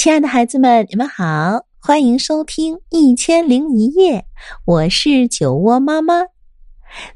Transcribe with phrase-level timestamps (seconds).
[0.00, 4.20] 亲爱的孩子们，你们好，欢迎收听《一千零一夜》，
[4.64, 6.22] 我是酒窝妈妈。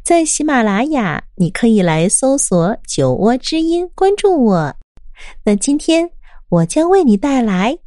[0.02, 4.74] 在喜马拉雅，你可以来搜索“酒窝之音”，关注我。
[5.46, 6.10] 那今天
[6.50, 7.78] 我将为你带来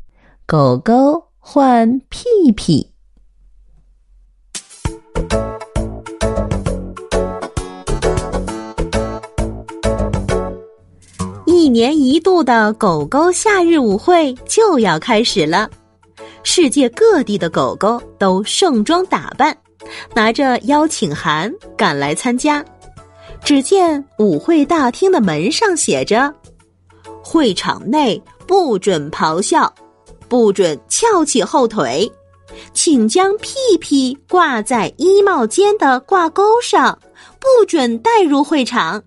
[0.47, 2.95] 狗狗换屁屁。
[11.77, 15.69] 年一度的狗狗夏日舞会就要开始了，
[16.41, 19.55] 世界各地的狗狗都盛装打扮，
[20.15, 22.65] 拿着邀请函赶来参加。
[23.43, 26.33] 只见舞会大厅的门上写着
[27.23, 29.71] ：“会场内不准咆哮，
[30.27, 32.11] 不准翘起后腿，
[32.73, 36.97] 请将屁屁挂在衣帽间的挂钩上，
[37.39, 38.99] 不准带入会场。”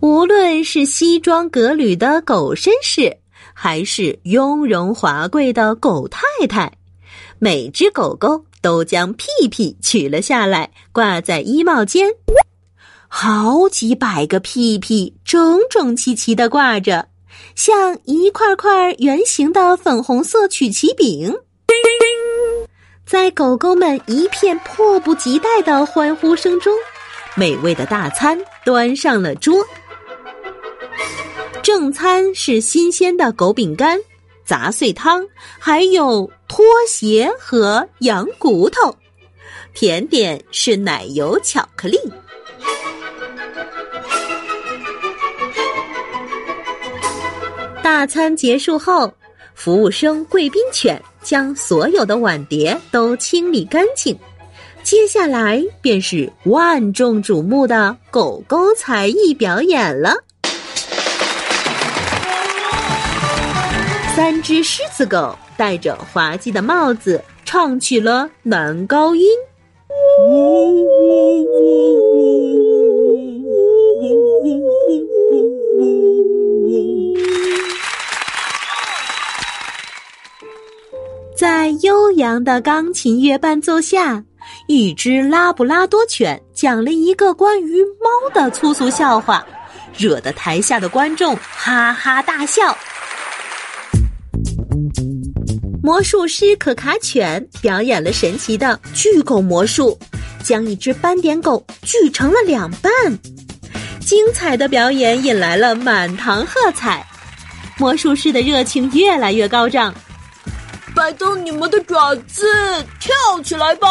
[0.00, 3.16] 无论是西装革履的狗绅士，
[3.52, 6.72] 还是雍容华贵的狗太太，
[7.40, 12.08] 每只狗狗都将屁屁取了下来，挂在衣帽间。
[13.08, 17.08] 好几百个屁屁整整齐齐的挂着，
[17.56, 21.34] 像一块块圆形的粉红色曲奇饼。
[23.04, 26.72] 在狗狗们一片迫不及待的欢呼声中，
[27.34, 29.66] 美味的大餐端上了桌。
[31.68, 34.00] 正餐是新鲜的狗饼干、
[34.42, 35.22] 杂碎汤，
[35.58, 38.96] 还有拖鞋和羊骨头。
[39.74, 41.98] 甜点是奶油巧克力。
[47.82, 49.12] 大餐结束后，
[49.54, 54.18] 服务生贵宾犬将所有的碗碟都清理干净。
[54.82, 60.14] 接下来便是万众瞩目的狗狗才艺表演了。
[64.18, 69.28] 三只狮子狗戴着滑稽的帽子，唱起了男高音。
[81.36, 84.24] 在悠扬的钢琴乐伴奏下，
[84.66, 89.46] 一只拉布拉多犬讲了一个关于猫的粗俗笑话，
[89.96, 92.76] 惹得台下的观众哈哈大笑。
[95.82, 99.96] 魔术师可卡犬表演了神奇的巨狗魔术，
[100.42, 102.92] 将一只斑点狗锯成了两半。
[104.00, 107.06] 精彩的表演引来了满堂喝彩，
[107.78, 109.94] 魔术师的热情越来越高涨。
[110.94, 112.46] 摆动你们的爪子，
[112.98, 113.88] 跳起来吧！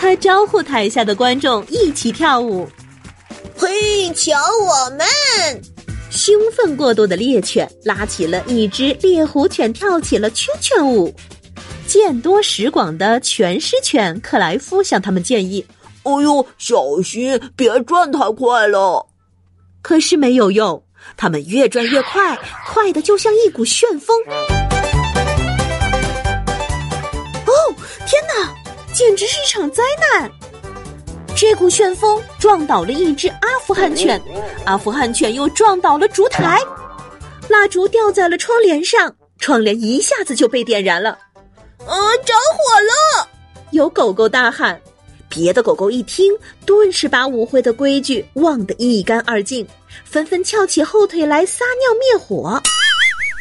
[0.00, 2.68] 他招呼台下的观众一起跳舞。
[3.56, 5.06] 嘿，瞧我们！
[6.16, 11.14] 兴奋过度的猎犬拉起了一只猎狐犬，跳起了圈圈舞。
[11.86, 15.64] 见多识广的全狮犬克莱夫向他们建议
[16.04, 19.06] ：“哦呦，小心，别转太快了。”
[19.82, 20.82] 可是没有用，
[21.18, 22.34] 他们越转越快，
[22.66, 24.18] 快的就像一股旋风。
[27.44, 27.52] 哦，
[28.06, 28.54] 天哪，
[28.94, 29.82] 简直是一场灾
[30.14, 30.30] 难！
[31.36, 34.18] 这股旋风撞倒了一只阿富汗犬，
[34.64, 36.58] 阿富汗犬又撞倒了烛台，
[37.46, 41.10] 蜡烛掉在了窗帘上，窗帘一下子就被点燃了。
[41.80, 41.94] 啊，
[42.24, 43.28] 着火了！
[43.72, 44.80] 有狗狗大喊，
[45.28, 46.32] 别的狗狗一听，
[46.64, 49.66] 顿时把舞会的规矩忘得一干二净，
[50.06, 52.58] 纷纷翘起后腿来撒尿灭火。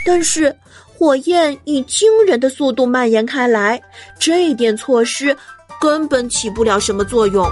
[0.05, 0.53] 但是
[0.97, 3.81] 火焰以惊人的速度蔓延开来，
[4.19, 5.35] 这点措施
[5.79, 7.49] 根本起不了什么作用。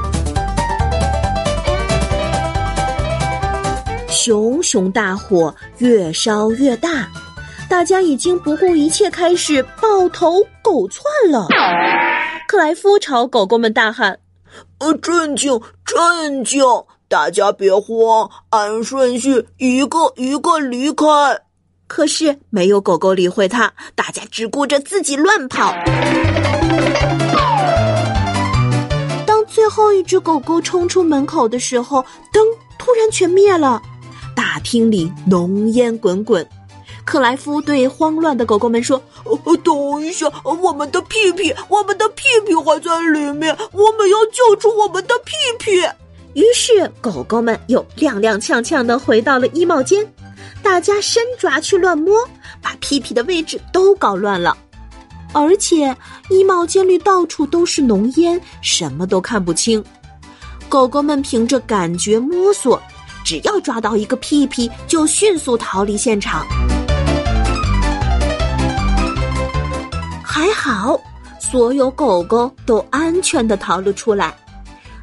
[4.14, 7.10] 熊熊大火越烧越大，
[7.68, 11.48] 大家已经不顾一切开始抱头狗窜了。
[12.48, 14.20] 克莱夫朝狗狗们大喊
[14.78, 16.64] ：“呃，镇静，镇静，
[17.08, 21.06] 大家别慌，按顺序一个一个离开。”
[21.88, 25.74] 可是没有狗狗理会他，大家只顾着自己乱跑。
[29.26, 32.46] 当最后一只狗狗冲出门口的时候，灯
[32.78, 33.82] 突然全灭了。
[34.36, 36.48] 大厅里浓烟滚滚，
[37.06, 39.02] 克莱夫对慌乱的狗狗们说
[39.64, 45.82] ：“等一下，我们的屁屁，我们的屁屁还在里面，我们要救出我们的屁屁。”
[46.34, 50.06] 于是狗狗们又踉踉跄跄的回到了衣帽间，
[50.64, 52.28] 大家伸爪去乱摸，
[52.62, 54.58] 把屁屁的位置都搞乱了，
[55.32, 55.96] 而且
[56.30, 59.84] 衣帽间里到处都是浓烟，什么都看不清。
[60.68, 62.82] 狗狗们凭着感觉摸索。
[63.24, 66.46] 只要抓到一个屁屁，就迅速逃离现场。
[70.24, 71.00] 还好，
[71.40, 74.36] 所有狗狗都安全的逃了出来。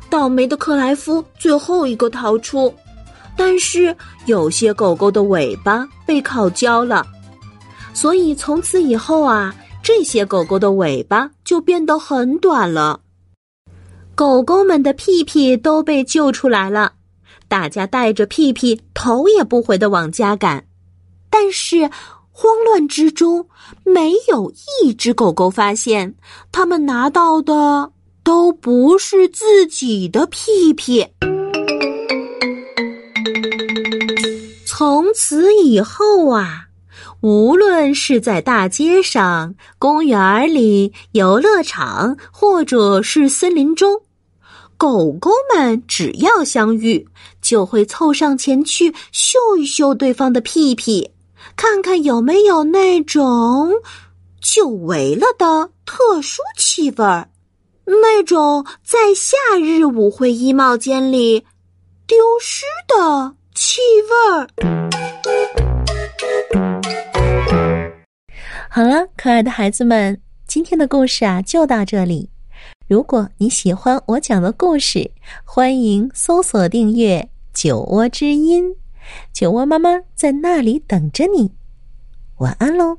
[0.08, 2.74] 倒霉的克莱夫最后一个逃出，
[3.36, 3.96] 但是
[4.26, 7.06] 有些狗狗的尾巴被烤焦了，
[7.94, 13.00] 所以从此以后啊，这些狗狗的尾巴就变得很短了。
[14.16, 16.92] 狗狗们的屁屁都被救出来了，
[17.50, 20.64] 大家带着屁屁头也不回的往家赶，
[21.28, 21.90] 但是。
[22.32, 23.46] 慌乱之中，
[23.84, 24.50] 没有
[24.82, 26.14] 一只狗狗发现，
[26.50, 27.92] 他们拿到的
[28.22, 31.06] 都不是自己的屁屁。
[34.64, 36.68] 从此以后啊，
[37.20, 44.00] 无论是在大街上、公园里、游乐场，或者是森林中，
[44.80, 47.06] 狗狗们只要相遇，
[47.42, 51.10] 就会凑上前去嗅一嗅对方的屁屁。
[51.54, 53.70] 看看有没有那种
[54.40, 57.28] 久违了的特殊气味儿，
[57.84, 61.44] 那种在夏日舞会衣帽间里
[62.06, 64.48] 丢失的气味儿。
[68.70, 72.30] 好了，可爱的孩子们，今天的故事啊就到这里。
[72.90, 75.12] 如果你喜欢我讲的故事，
[75.44, 78.74] 欢迎搜索订阅“酒窝之音”。
[79.32, 81.52] 酒窝妈妈在那里等着你，
[82.38, 82.98] 晚安喽。